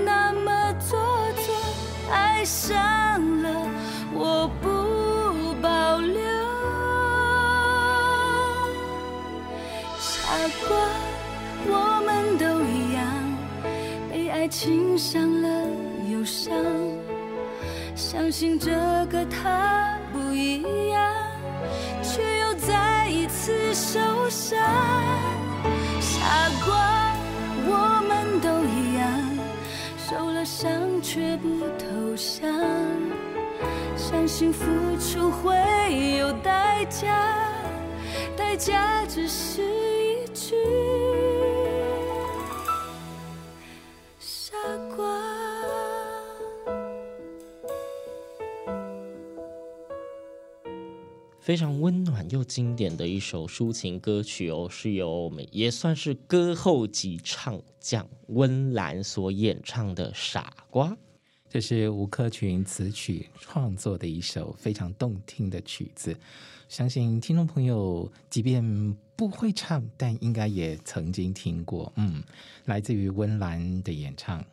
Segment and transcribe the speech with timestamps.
[2.11, 2.69] 爱上
[3.41, 3.49] 了。
[4.13, 6.21] 我不保留，
[9.97, 10.09] 傻
[10.67, 10.77] 瓜，
[11.67, 13.01] 我们都一样，
[14.11, 15.47] 被爱情伤了
[16.11, 16.53] 忧伤，
[17.95, 18.71] 相信这
[19.09, 21.13] 个他不一样，
[22.03, 23.99] 却又再一次受
[24.29, 24.59] 伤。
[30.11, 32.51] 受了伤却不投降。
[33.95, 34.65] 相信付
[34.99, 35.55] 出会
[36.17, 37.49] 有代价，
[38.35, 40.53] 代价只是一句
[51.41, 60.89] 非常温暖又经典的一首抒情歌曲哦，是由也算是歌后级唱将温岚所演唱的《傻瓜》。
[61.49, 66.15] 这是吴克群词曲创作的一首非常动听的曲子，
[66.69, 71.91] 相信听众朋友即便不会唱，但应该也曾经听过。
[71.95, 72.21] 嗯，
[72.65, 74.45] 来自于温岚的演唱。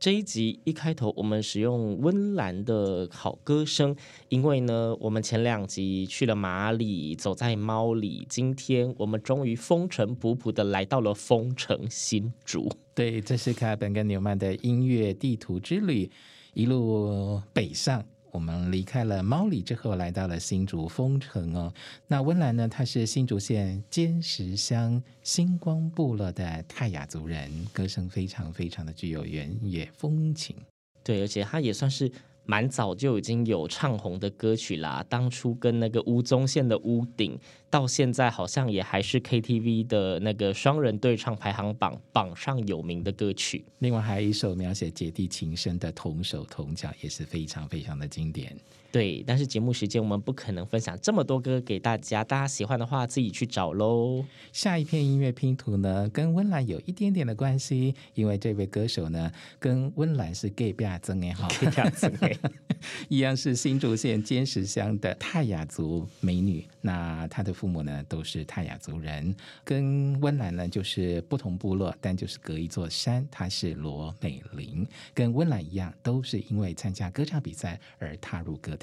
[0.00, 3.94] 这一集一开头，我们使用温岚的好歌声，
[4.30, 12.66] 因为呢，我们前两集去了马里，走在猫里，今天我们终于风尘仆仆的来到了风城新竹。
[12.94, 16.10] 对，这是凯尔本跟纽曼的音乐地图之旅，
[16.54, 18.02] 一路北上。
[18.32, 21.72] 我们离开了猫里之后，来到了新竹丰城哦。
[22.06, 22.68] 那温岚呢？
[22.68, 30.56] 她是新竹县尖石乡星光部落的泰雅族人，歌声非常非常的具有原野风情。
[31.02, 32.10] 对，而且她也算是。
[32.50, 37.36] 蛮早就已经有唱红的歌曲啦，当初跟那个吴宗宪的《屋顶》，
[37.70, 43.64] 到现在好像也还是 KTV 的那个双人对唱排行榜榜上有名的歌曲。
[43.78, 48.56] 另外还有一首描写姐弟情深的《同手同脚》，也是非常非常的经典。
[48.92, 54.24] 对，但是节目时间我们不可能分享这么多歌给大家，大家喜欢的话自己去找喽。
[54.52, 59.30] 下一片音乐拼图呢，跟温岚有一点点的关系，因为这位歌手呢，
[59.60, 62.36] 跟温岚是隔壁曾哎哈，隔壁曾哎，
[63.08, 66.66] 一样是新竹县尖石乡的泰雅族美女。
[66.80, 73.24] 那她的父母呢，都是泰雅族人，跟温岚呢就是不同部落，但就是隔一座山。
[73.30, 74.84] 她是罗美玲，
[75.14, 78.76] 跟温岚一样，都是因为参加歌唱比赛而踏入歌。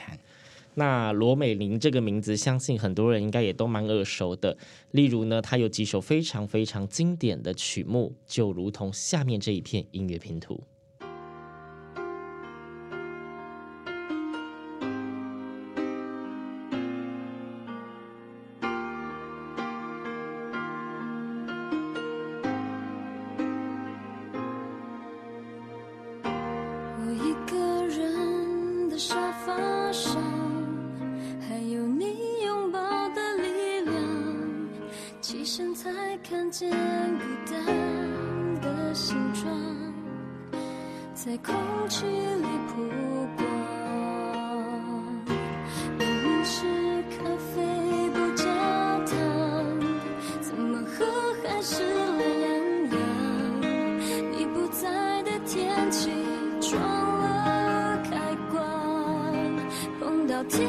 [0.76, 4.56] 那罗美玲这个名字，相信很多人应该也都蛮耳熟的。
[4.92, 10.62] 例如呢，她有几首非常非常经典的曲目，就如同下面这一片音乐拼图。
[41.28, 41.54] 在空
[41.90, 42.74] 气里曝
[43.36, 43.46] 光
[46.00, 46.64] 明明是
[47.12, 47.18] 咖
[47.54, 48.46] 啡不加
[49.06, 49.12] 糖
[50.40, 51.06] 怎么喝
[51.44, 52.32] 还是凉
[52.92, 52.98] 凉
[54.32, 56.10] 你不在的天气
[56.62, 58.58] 装了开关
[60.00, 60.66] 碰到天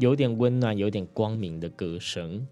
[0.00, 2.48] 有点温暖、有点光明的歌声，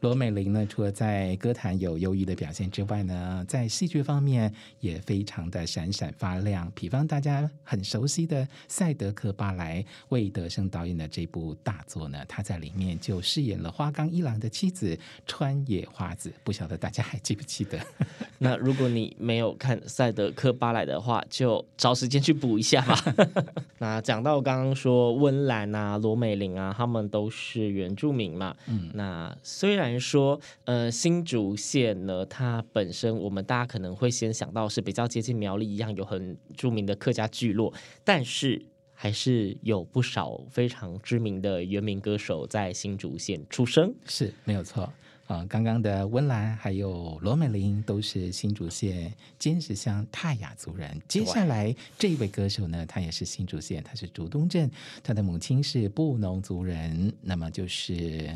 [0.00, 6.70] 罗美玲呢，除了在歌坛有优异的表现之外呢，在戏剧方面也非常的闪闪发亮。
[6.74, 14.96] 比方大家很熟悉的《赛德克巴莱》，魏德圣导演的这部大作呢，他在里面就饰演了花冈一郎的妻子
[15.26, 16.30] 川野花子。
[16.44, 17.80] 不晓得大家还记不记得？
[18.38, 23.14] 那如果你没有看《赛德克巴莱》的话，就找时间去补一下吧。
[23.78, 28.54] 那讲到刚刚说温岚啊、罗美玲啊，他们都是原住民嘛。
[28.66, 29.85] 嗯，那虽然。
[30.00, 37.72] 说，呃，新竹县呢，它本身我们大家可能会先想到是比较接近苗栗一样，有很著名的客家聚落，
[38.02, 38.60] 但是
[38.92, 44.90] 还是有不少非常知名的原民歌手在新竹县出生，是没有错
[45.26, 45.44] 啊。
[45.48, 50.98] 刚刚的温岚还有罗美玲都是新竹县尖石乡泰雅族人。
[51.06, 54.70] 接下来这一位歌手呢，他也是新竹县，他是竹东镇，
[55.02, 58.30] 他的母亲是布农族人，那么就是。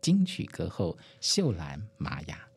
[0.00, 2.47] 金曲歌后秀兰玛雅。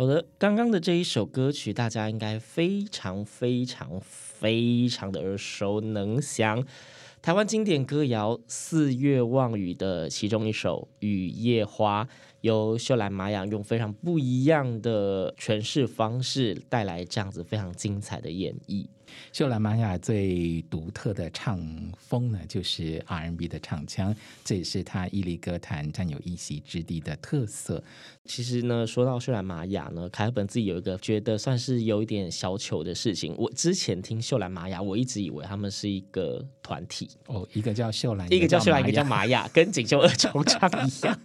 [0.00, 6.64] 好的，刚刚的这一首歌曲，大家应该非常非常非常的耳熟能详，
[7.20, 12.02] 台湾经典歌谣《四月望雨》的其中一首《雨夜花》，
[12.40, 18.86] 由秀兰玛雅用非常不一样的诠释方式带来这样子非常精彩的演绎。
[19.32, 21.60] 秀兰玛雅最独特的唱
[21.98, 24.14] 风呢，就是 R&B 的唱腔，
[24.44, 27.82] 这也是她屹立歌坛占有一席之地的特色。
[28.24, 33.34] 其实呢，说到秀兰玛雅呢，凯尔本自己有一个觉得算是有一点小糗的事情。
[33.36, 41.18] 我之前听秀兰玛雅，我一直以为他们是一个团体哦，一个叫秀兰，一个叫秀兰，一个叫玛雅，跟锦绣二重唱一样。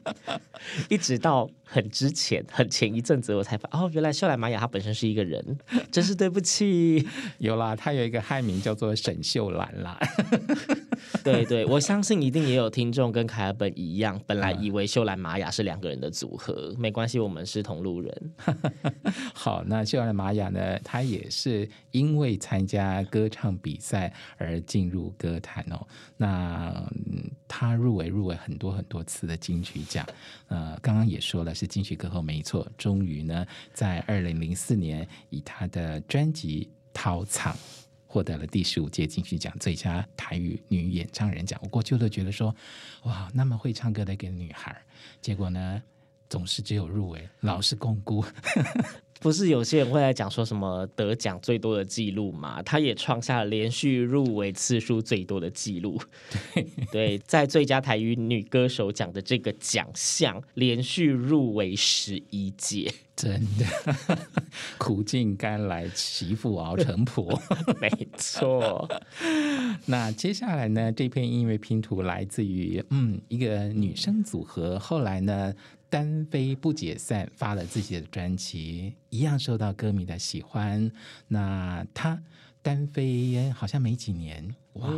[0.89, 5.59] 一直到很之前，很前一阵子，我才发哦，原来秀兰玛雅她本身是一个人，
[5.91, 7.07] 真是对不起。
[7.37, 7.74] 有啦。
[7.75, 9.99] 他有一个汉名叫做沈秀兰啦，
[11.23, 18.33] 对对，我相信一定也有听众跟凯尔本一样，本来以为秀兰玛雅是两个人的组合，没关系，我们是同路人。
[19.33, 25.87] 好，那秀兰玛雅呢，她也是因为参加歌唱比赛而进入歌坛哦。
[26.17, 26.83] 那
[27.47, 30.05] 她入围入围很多很多次的金曲奖，
[30.47, 36.69] 呃，刚刚也说了是金曲歌后没错，终于呢，在二零零四年以她的专辑。
[36.95, 37.53] 陶藏
[38.07, 41.59] 获得了第十五届金曲奖最佳台语女演唱人奖。
[41.61, 42.55] 我过去都觉得说，
[43.03, 44.81] 哇，那么会唱歌的一个女孩，
[45.21, 45.83] 结果呢，
[46.29, 48.25] 总是只有入围，老是共辜。
[49.19, 52.61] 不是有些人会来讲说什么得奖最多的记录嘛？
[52.61, 55.99] 他也创下了连续入围次数最多的记录。
[56.53, 62.91] 对，对，在最佳台语女歌手奖的这个奖项，连续入围十一届。
[63.15, 63.65] 真的，
[64.77, 67.41] 苦尽甘来，媳妇熬成婆，
[67.79, 68.87] 没错。
[69.85, 70.91] 那接下来呢？
[70.91, 75.53] 这篇音乐拼图来自于嗯一个女生组合，后来呢
[75.95, 80.91] 单飞不解散，发了自己的专辑，一样受到歌迷的喜欢。
[81.29, 82.21] 那他
[82.61, 84.53] 单飞好像没几年。
[84.75, 84.89] 哇，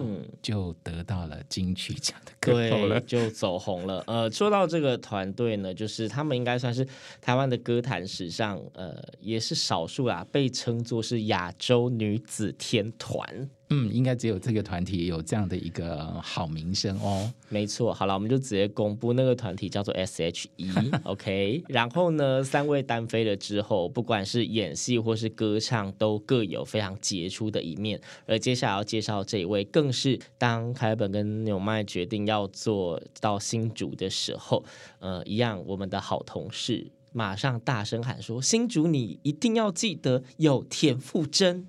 [0.42, 4.04] 就得到了金曲奖的歌后了，就走红了。
[4.08, 6.88] 呃，说到这个团队呢，就是他们应该算是
[7.22, 13.50] 台湾的歌坛史上，呃，也是少数啦，被称作是亚洲女子天团。
[13.70, 17.30] 嗯，应该只有这个团体有这样的一个好名声哦。
[17.50, 21.62] 没错，好了，我们就直接公布那个团体叫做 S.H.E，OK。
[21.68, 28.00] 然后呢，三位单飞了之后，不管是演戏或是歌唱，都各有非常杰出的一面。
[28.26, 34.64] 而接下来要介绍这一位，更是当凯本跟纽麦决定要做到新竹的时候，
[35.00, 41.68] 呃，一样，我们的好同事马上大声喊说：“新竹，你一定要记得有田馥甄。”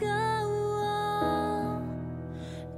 [0.00, 0.06] 个
[0.48, 1.82] 我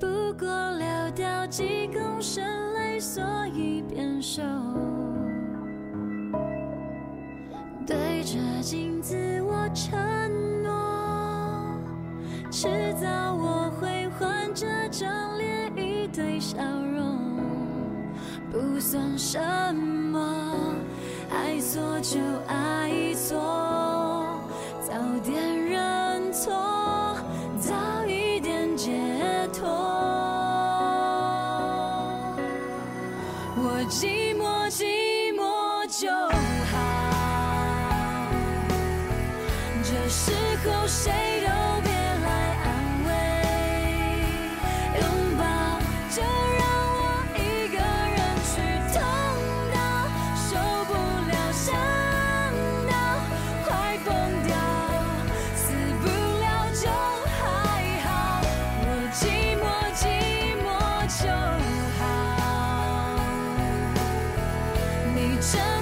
[0.01, 0.47] 不过
[0.77, 0.85] 流
[1.15, 3.23] 掉几公升泪，所
[3.55, 4.43] 以变瘦。
[7.87, 9.97] 对着镜子我承
[10.33, 10.54] 诺，
[12.57, 12.69] 迟
[13.03, 16.57] 早我会换这张脸，一堆笑
[16.95, 17.19] 容，
[18.53, 19.41] 不算什
[19.75, 20.73] 么，
[21.33, 23.37] 爱错就爱错，
[65.45, 65.74] sunshine.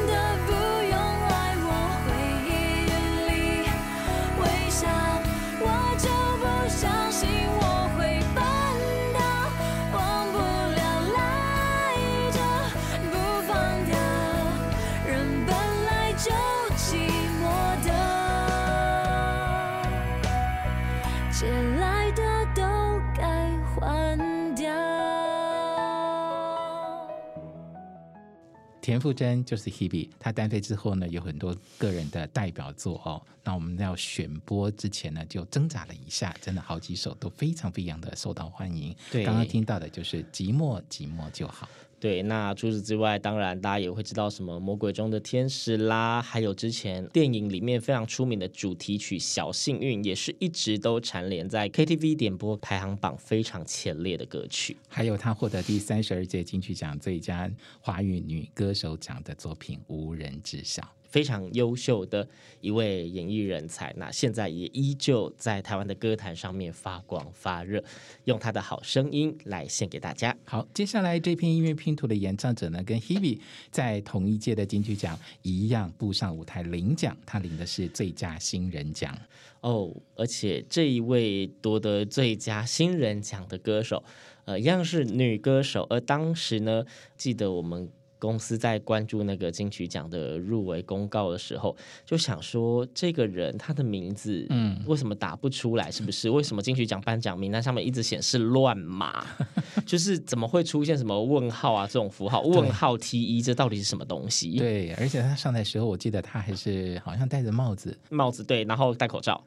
[28.83, 33.23] 田馥甄就是 Hebe，她单飞之后呢，有很多个人的代表作哦。
[33.45, 38.95] 那我们要选播之前呢，就挣扎了一下，真的好几首都非常非常的受到欢迎。
[39.13, 41.67] 对，刚刚听到的就是《寂寞寂寞就好》。
[42.03, 54.77] 对，那除此之外，当然大家也会知道什么《魔鬼中的天使》啦，还有之前电影里面非常出名的主题曲《小幸运》，也是一直都蝉联在 KTV 点播排行榜非常前列的歌曲。
[54.89, 60.83] 还有她获得第三十二届金曲奖最佳华语女歌手奖的作品《无人知晓》。
[61.13, 62.27] 非常优秀的
[62.63, 67.85] 一位演艺人才，那现在也依旧在台湾的歌坛上面发光发热，
[68.25, 70.35] 用他的好声音来献给大家。
[70.45, 73.39] 好，接下来这篇音乐拼图的演唱者呢，跟 Hebe
[73.71, 79.15] 在同一届的金曲奖一样步上舞台领奖，他领的是最佳新人奖
[79.61, 84.03] 哦，而且这一位夺得最佳新人奖的歌手，
[84.47, 86.87] 呃，一样是女歌手，而当时呢，
[87.19, 87.91] 记得我们。
[88.23, 91.77] 公司在关注那个金曲奖的入围公告的时候，
[92.07, 95.91] 就想说这个人他的名字，嗯，为什么打不出来？
[95.91, 96.31] 是不是？
[96.31, 99.27] 为什么金曲奖颁奖名单上面一直显示乱码？
[99.85, 102.43] 就是怎么会出现什么问号啊这种符号？
[102.43, 104.57] 问号 T 一，这到底是什么东西？
[104.57, 109.43] 对，而且他上台时候，我记得他还是好像戴着帽子，帽子对，然后戴口罩。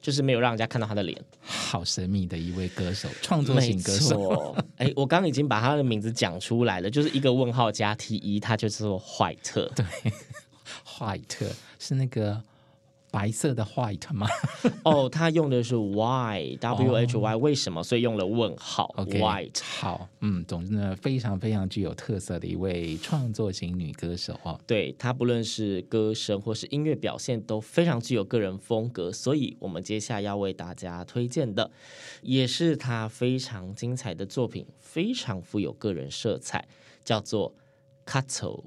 [0.00, 4.56] 就是没有让人家看到他的脸，好神秘的一位歌手，创作型歌手。
[4.78, 9.70] 哎，我刚刚已经把他的名字讲出来了，就是一个问号加 T 一，他就是说怀特。
[9.74, 9.84] 对，
[10.84, 11.46] 怀特
[11.78, 12.42] 是那个。
[13.10, 14.26] 白色的 white 吗？
[14.84, 17.82] 哦，他用的是 why w h y，为什么？
[17.82, 18.94] 所以用了问号。
[18.98, 24.60] Okay, white 好，嗯，总之呢，非常非常具有特色的一位创作型女歌手哦。
[24.66, 31.70] 对，她不论是歌声或是音乐表现都非常具有个人风格，所以我们接下来要为大家推荐的，
[32.22, 36.68] 也是她非常精彩的作品，非常富有个人色彩，
[37.04, 37.54] 叫做
[38.04, 38.64] Katso。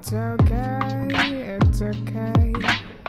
[0.00, 2.52] It's okay, it's okay.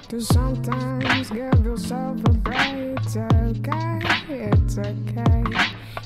[0.07, 2.97] To sometimes give yourself a break.
[2.97, 5.43] It's okay, it's okay.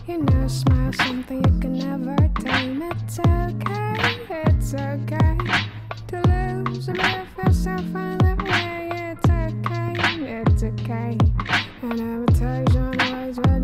[0.08, 2.82] You know, smile something you can never tame.
[2.82, 5.38] It's okay, it's okay.
[6.08, 8.90] To lose a bit of yourself on the way.
[9.14, 11.18] It's okay, it's okay.
[11.82, 13.64] And invitation always what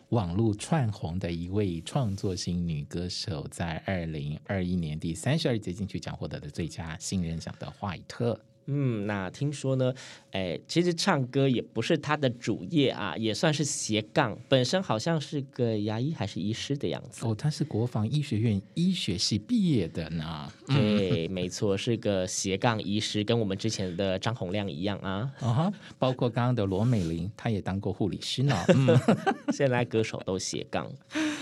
[0.11, 8.37] 网络串红的一位创作型女歌手，在二零二一年第三十二届金曲奖获得的最佳新人奖的怀特。
[8.73, 9.93] 嗯，那听说呢，
[10.31, 14.37] 哎，其实唱歌也不是他的主业啊，也算是斜杠。
[14.47, 17.27] 本身好像是个牙医还是医师的样子。
[17.27, 20.49] 哦，他是国防医学院医学系毕业的呢。
[20.67, 25.29] 对，没错，是个斜杠医师，跟我们之前的张洪亮一样啊。
[25.41, 28.55] 啊哈，包括刚刚的罗美玲，她也当过护理师呢。
[28.69, 28.97] 嗯，
[29.51, 30.89] 现在歌手都斜杠，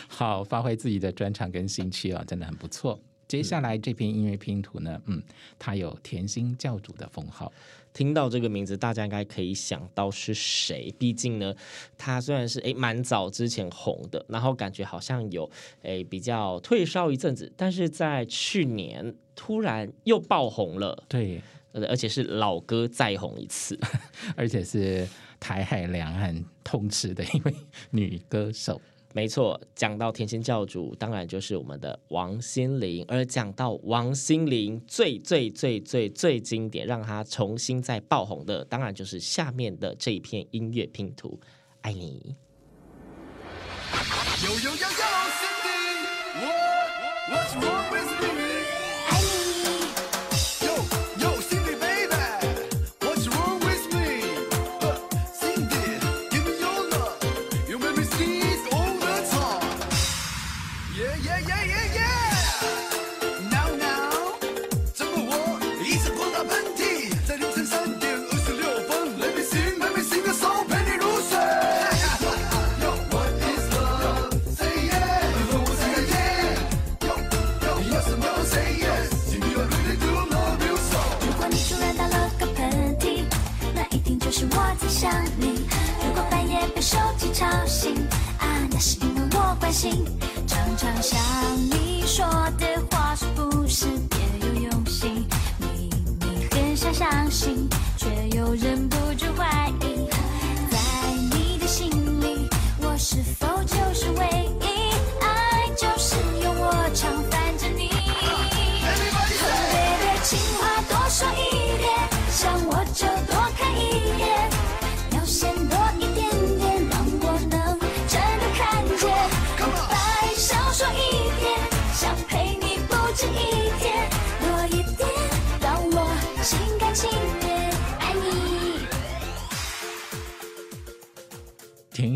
[0.08, 3.00] 好，发挥自己的专长跟兴趣啊，真的很不错。
[3.30, 5.22] 接下来这篇音乐拼图呢，嗯，
[5.60, 7.54] 它有甜心教主的封号。
[7.94, 10.92] 听到这个名字，大家应该可以想到是谁。
[10.98, 11.54] 毕竟呢，
[11.96, 15.48] 他虽然是诶蛮早之前红的，然后感觉好像有
[15.84, 21.04] 诶比较退烧一阵子，但是在去年突然又爆红了。
[21.08, 21.40] 对，
[21.74, 23.80] 而且是老歌再红一次，
[24.36, 25.08] 而且是
[25.40, 27.54] 台海两岸通吃的一位
[27.92, 28.82] 女歌手。
[29.14, 33.04] 没错，讲到甜心教主，当然就是我们的王心凌。
[33.08, 41.40] 而讲到王心凌最最最最最经典，让她重新再爆红的，当然就是下面的这一片音乐拼图，
[41.82, 42.36] 《爱你》。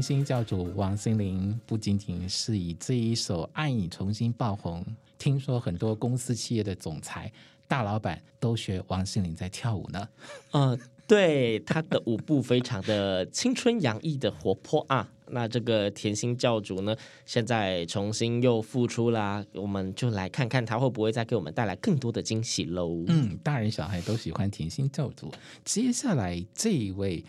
[0.04, 4.86] 甜心教主王心凌不仅仅是以这一首《爱你》重新爆红，
[5.18, 7.32] 听说很多公司企业的总裁、
[7.70, 10.10] 大老板都学王心凌在跳舞呢。
[10.52, 15.10] 呃，对，他的舞步非常的青春洋溢的活泼啊。
[15.30, 16.94] 那这个甜心教主呢，
[17.26, 23.06] 现在重新又复出啦，我们就来看看他会不会再给我们带来更多的惊喜喽。
[23.08, 25.32] 嗯，大人小孩都喜欢甜心教主。
[25.64, 27.24] 接下来这一位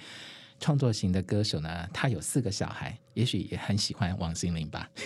[0.65, 4.91] 创作型的歌手呢，他有四个小孩，也许也很喜欢王心凌吧。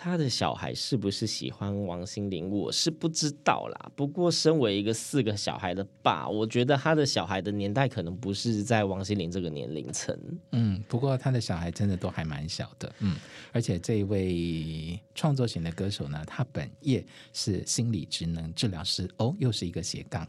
[0.00, 3.90] 他的小孩是不是喜欢王心凌，我是不知道啦。
[3.96, 10.16] 不过，身为一个四个小孩的爸，我觉得他的小孩的年代可能不是在王心凌这个年龄层。
[10.52, 12.94] 嗯，不过他的小孩真的都还蛮小的。
[13.00, 13.16] 嗯，
[13.50, 20.24] 而且这一位创作型的歌手呢，他本业是心理职能治疗师哦，又是一个斜杠，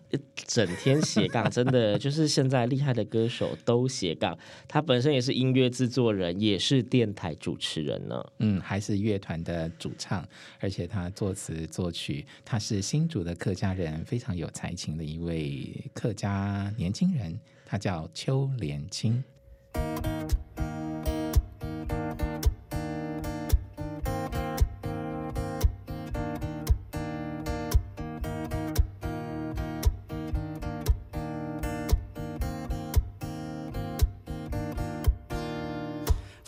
[0.47, 4.35] 整天斜杠，真的就是现在厉害的歌手都斜杠。
[4.67, 8.25] 他本身也是音乐制作人，也是电台主持人呢。
[8.39, 9.69] 嗯，还是乐团的。
[9.79, 10.27] 主唱，
[10.59, 19.23] 而且他作词作曲，他是新竹的客家人，非常有才情的一位客家年轻人，他叫邱连清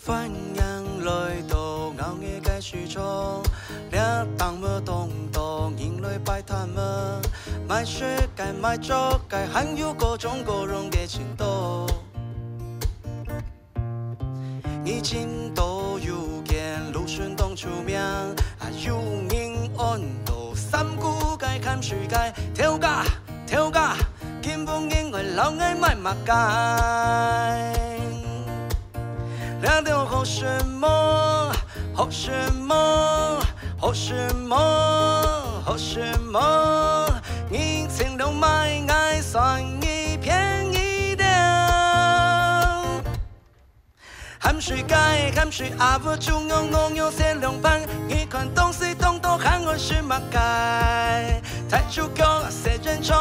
[0.04, 0.32] 青。
[8.80, 11.86] 做该含有各种各样的程度，
[14.84, 18.96] 以前都有见芦笋冻出名，啊有
[19.30, 23.04] 人按到三姑该看水该跳嘎
[23.46, 23.94] 跳嘎，
[24.42, 26.32] 根本因为老爱买马该，
[29.62, 31.52] 聊聊好什么？
[31.94, 33.40] 好什么？
[33.78, 34.56] 好什么？
[35.64, 37.06] 好什么。
[37.48, 41.28] 你请都买爱算你便宜点，
[44.40, 53.16] 汗水盖含水阿不中央我有些两盘，一款东西东东喊我是马盖，太出口谁人冲，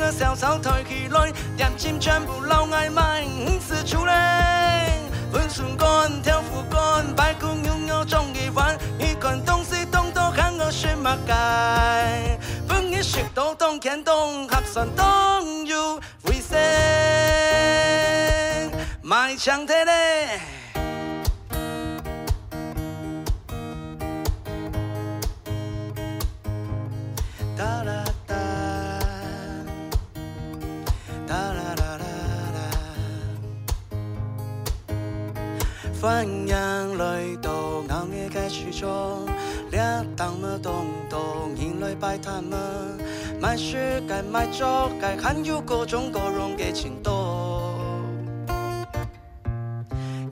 [0.00, 3.24] 我小草推起来，点金全部老爱买，
[3.60, 4.12] 四处嘞，
[5.36, 12.38] 温顺干跳福干，白骨拥有中一碗，一款东西东都看我是马盖。
[13.02, 16.58] 雪都冻干冻，合算冻又危险，
[19.02, 20.40] 买枪的嘞。
[36.00, 39.26] 欢迎来到我的歌曲中。
[40.14, 41.20] 当么东东，
[41.56, 42.56] 引来摆摊么，
[43.40, 47.10] 卖水该卖粥该，含有各种各样的程度。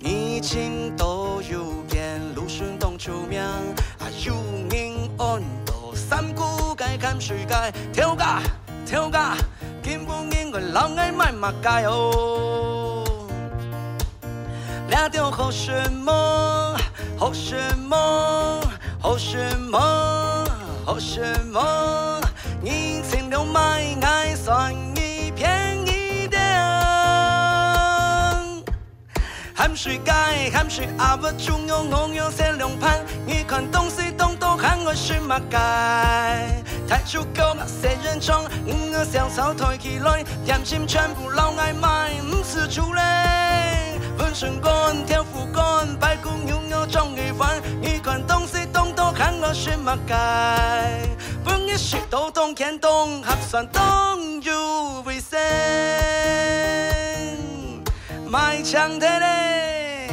[0.00, 4.34] 以前都有见芦笋冻出名，啊有
[4.70, 8.42] 人按到三姑该看水该，跳嘎
[8.84, 9.34] 跳嘎，
[9.82, 12.73] 根本因为老爱买马该哦。
[14.88, 16.76] 聊点好什么
[17.18, 18.60] 好什么。
[19.04, 19.78] 好什么？
[20.86, 21.20] 好什
[21.52, 22.20] 么？
[22.62, 26.40] 你请留买爱算你便宜点。
[29.54, 36.62] 含水盖，含水阿不中央我有些两盘，一款东西东东喊我是马盖。
[36.88, 43.53] 太出口那些人冲，我小草推起来，点心全部老爱买，唔是出来。
[44.18, 48.54] 温顺干，跳福干，白骨拥有中一碗，一款东西。
[49.16, 51.08] 看我是马盖，
[51.44, 55.38] 本也是都懂看懂，还算懂有危险，
[58.28, 60.08] 买枪的嘞。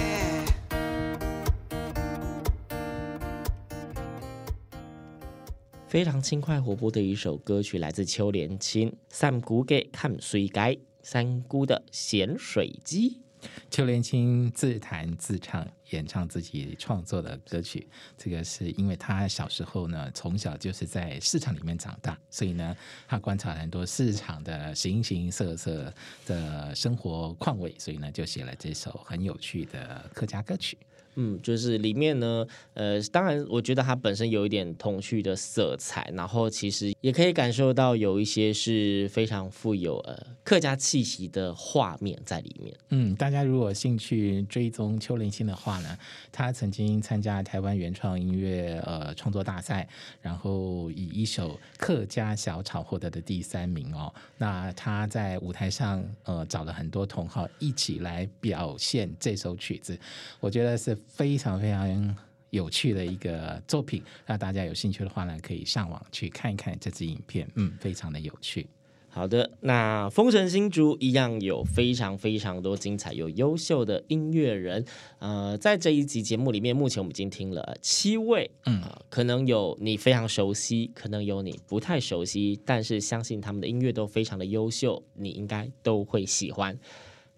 [5.88, 13.22] 非常轻快活泼的一首歌曲，来自邱连青，三姑嘅看水盖，三姑的咸水鸡。
[13.70, 17.88] 邱连青自弹自唱，演唱自己创作的歌曲。
[18.18, 22.76] 这个是因为他小时候呢，从小就是在市场里面长大，所以呢，
[23.08, 25.94] 他观察很多市场的形形色色
[26.26, 30.78] 的生活况味，所以呢，就写了这首很有趣的客家歌曲。
[31.16, 42.74] 嗯，就是里面呢，呃，当然，我觉得它本身有一点童趣的色彩，然后其实也可以感受到有一些是非常富有呃客家气息的画面在里面。
[42.90, 45.98] 嗯，大家如果兴趣追踪邱连青的话呢，
[46.32, 49.86] 他曾经参加台湾原创音乐呃创作大赛，
[50.22, 54.14] 然后以一首客家小炒获得的第三名哦。
[54.38, 60.00] 那他在舞台上呃找了很多同好一起来表现这首曲子，
[60.40, 60.98] 我觉得是。
[61.08, 62.16] 非常非常
[62.50, 68.68] 有趣的一个作品，那大家有兴趣的话呢，可以上网去看一看这支影片，嗯，非常的有趣。
[69.14, 74.86] 好的，那风神新竹一样有非常非常多精彩、有优秀的音乐人。
[75.20, 86.80] 呃，在这一集节目里面，目前我们已经听了七位，嗯、呃，可能有你非常熟悉，可能有你不太熟悉，但是相信他们的音乐都非常的优秀，你应该都会喜欢。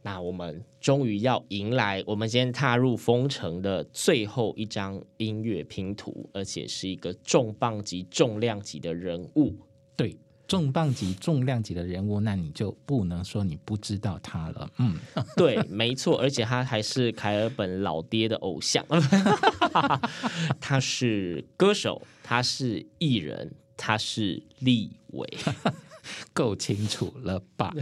[0.04, 9.56] 那我们终于要迎来我们今天踏入封城的最后一张音乐拼图，而且是一个重磅级、重量级的人物，
[9.98, 10.16] 对。
[10.46, 14.70] 重磅级、重量级的人物，那你就不能说你不知道他了。
[14.78, 14.96] 嗯，
[15.38, 18.86] 对，没错，而且他还是凯尔本老爹的偶像。
[20.60, 25.28] 他是歌手，他是艺人，他是立委，
[26.34, 27.74] 够清楚了吧？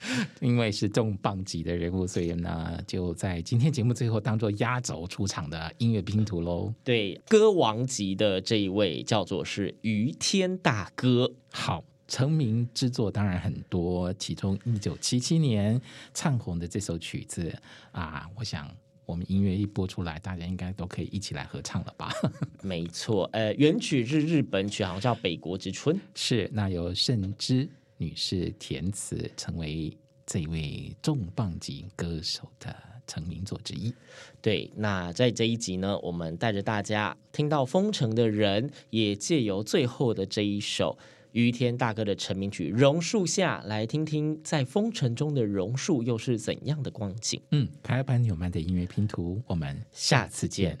[0.40, 6.72] 因为是重磅级的人物，所以呢，就在今天节目最后当做压轴出场的音乐拼图喽。
[6.84, 11.32] 对，歌王级的这一位叫做是于天大哥。
[11.50, 15.80] 好，成名之作当然很多，其中一九七七年
[16.14, 17.52] 唱红的这首曲子
[17.92, 18.70] 啊，我想
[19.04, 22.12] 我们音乐一播出来，大家应该都可以一起来合唱了吧？
[22.62, 27.68] 没错，呃，原曲是日本曲，好像叫《北国之春》，是那由盛之。
[27.98, 32.74] 女士填词，成为这位重磅级歌手的
[33.06, 33.94] 成名作之一。
[34.42, 40.98] 对，那在这一集呢，我们带着大家听到封城的人，也借由最后的这一首
[41.32, 47.40] 于天大哥的成名曲《榕树下》，来听听在风城中的榕树又是怎样的光景。
[47.52, 50.78] 嗯，凯尔本纽曼的音乐拼图，我们下次见。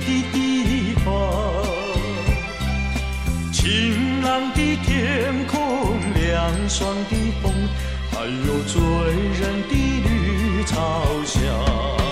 [0.00, 1.84] 的地方。
[3.52, 7.52] 晴朗的天空凉爽的风
[8.10, 8.80] 还有醉
[9.40, 12.03] 人的绿草香